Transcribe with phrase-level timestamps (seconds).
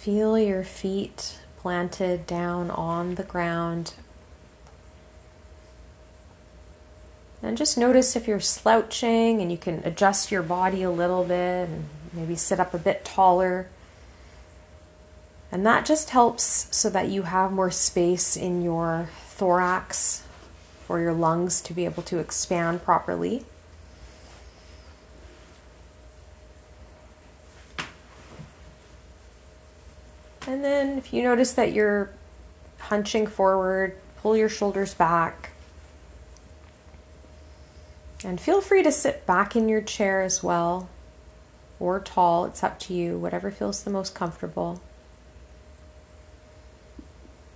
[0.00, 3.94] feel your feet planted down on the ground.
[7.42, 11.68] And just notice if you're slouching and you can adjust your body a little bit
[11.68, 13.68] and maybe sit up a bit taller.
[15.50, 20.22] And that just helps so that you have more space in your thorax
[20.86, 23.44] for your lungs to be able to expand properly.
[30.58, 32.10] And then if you notice that you're
[32.80, 35.50] hunching forward, pull your shoulders back.
[38.24, 40.88] And feel free to sit back in your chair as well,
[41.78, 44.80] or tall, it's up to you, whatever feels the most comfortable.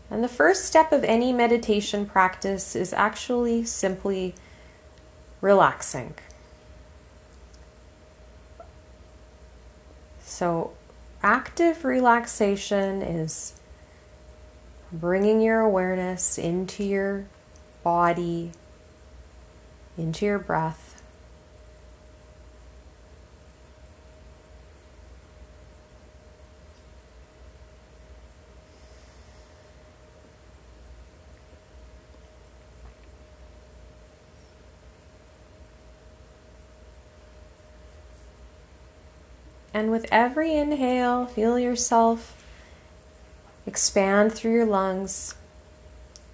[0.09, 4.37] And the first step of any meditation practice is actually simply
[5.41, 6.15] relaxing.
[10.21, 10.71] So,
[11.23, 13.55] active relaxation is
[14.93, 17.27] bringing your awareness into your
[17.83, 18.53] body,
[19.97, 20.92] into your breath.
[39.75, 42.45] And with every inhale, feel yourself
[43.67, 45.35] expand through your lungs.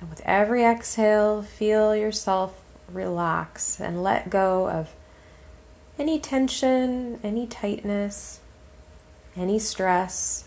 [0.00, 2.60] And with every exhale, feel yourself
[2.92, 4.94] relax and let go of
[5.98, 8.40] any tension, any tightness,
[9.36, 10.44] any stress.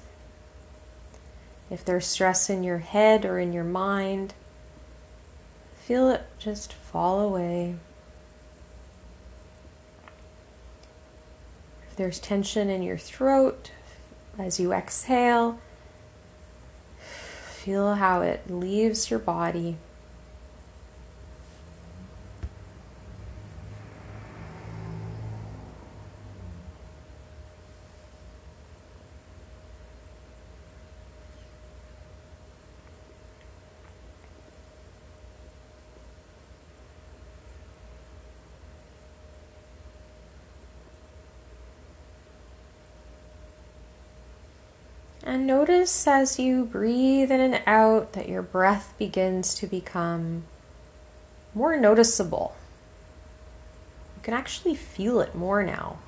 [1.69, 4.33] If there's stress in your head or in your mind,
[5.75, 7.75] feel it just fall away.
[12.01, 13.69] There's tension in your throat
[14.39, 15.59] as you exhale,
[16.97, 19.77] feel how it leaves your body.
[45.31, 50.43] And notice as you breathe in and out that your breath begins to become
[51.55, 52.53] more noticeable.
[54.17, 55.99] You can actually feel it more now.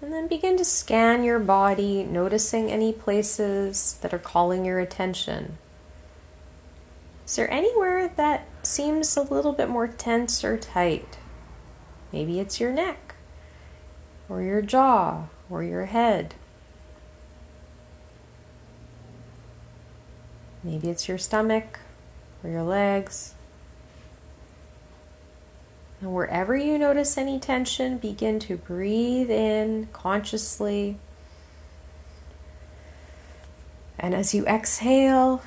[0.00, 5.58] And then begin to scan your body, noticing any places that are calling your attention.
[7.26, 11.18] Is there anywhere that seems a little bit more tense or tight?
[12.12, 13.16] Maybe it's your neck,
[14.28, 16.34] or your jaw, or your head.
[20.62, 21.80] Maybe it's your stomach,
[22.42, 23.34] or your legs.
[26.00, 30.96] And wherever you notice any tension, begin to breathe in consciously.
[33.98, 35.42] And as you exhale,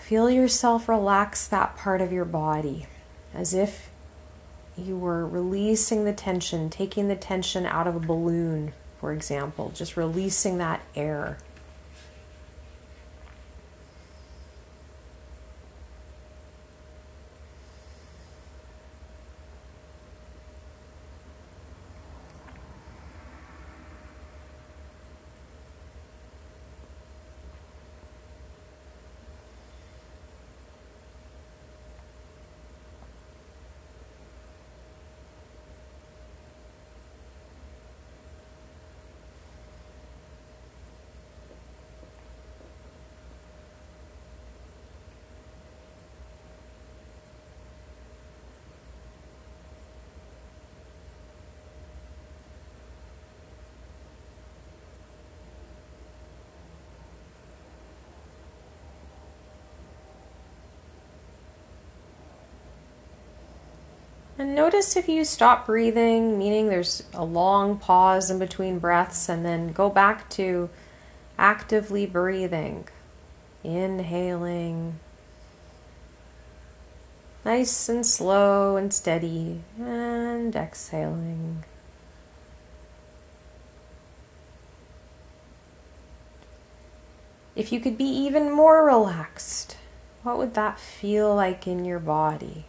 [0.00, 2.86] feel yourself relax that part of your body
[3.34, 3.90] as if
[4.76, 9.96] you were releasing the tension, taking the tension out of a balloon, for example, just
[9.96, 11.38] releasing that air.
[64.38, 69.44] And notice if you stop breathing, meaning there's a long pause in between breaths, and
[69.44, 70.70] then go back to
[71.36, 72.86] actively breathing.
[73.64, 75.00] Inhaling.
[77.44, 79.62] Nice and slow and steady.
[79.76, 81.64] And exhaling.
[87.56, 89.76] If you could be even more relaxed,
[90.22, 92.66] what would that feel like in your body?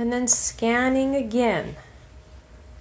[0.00, 1.76] And then scanning again.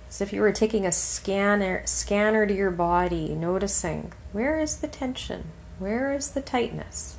[0.07, 4.87] As if you were taking a scanner scanner to your body, noticing where is the
[4.87, 5.51] tension?
[5.79, 7.17] Where is the tightness?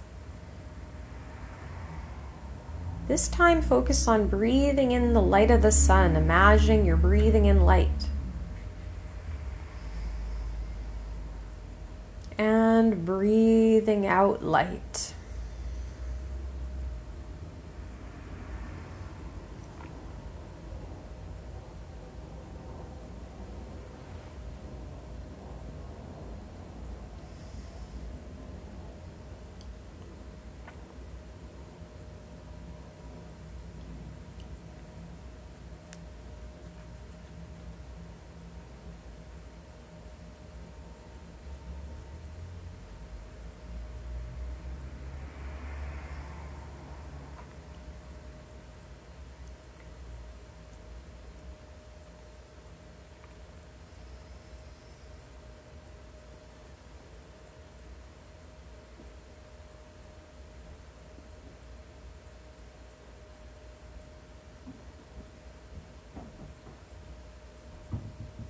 [3.08, 7.66] This time focus on breathing in the light of the sun, imagining you're breathing in
[7.66, 8.08] light.
[12.38, 15.12] And breathing out light.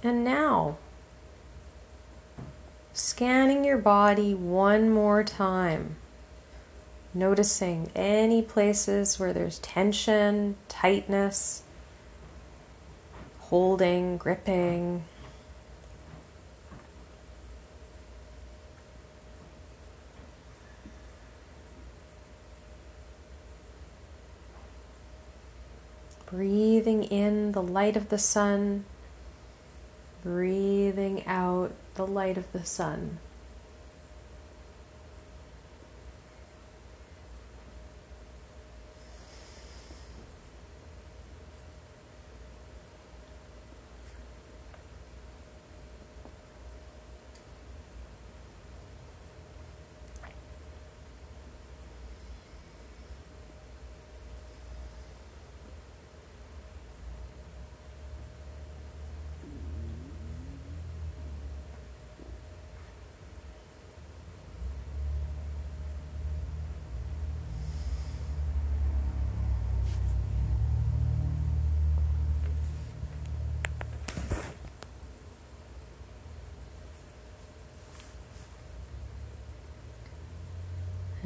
[0.03, 0.79] And now,
[2.95, 5.97] scanning your body one more time,
[7.13, 11.65] noticing any places where there's tension, tightness,
[13.41, 15.05] holding, gripping.
[26.25, 28.87] Breathing in the light of the sun
[30.23, 33.19] breathing out the light of the sun.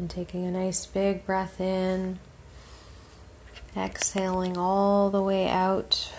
[0.04, 2.18] And taking a nice big breath in,
[3.75, 6.12] exhaling all the way out.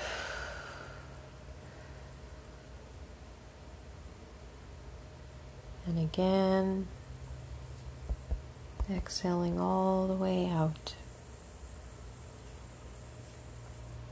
[5.86, 6.88] And again,
[8.90, 10.96] exhaling all the way out.